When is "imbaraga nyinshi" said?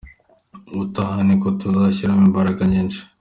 2.29-2.99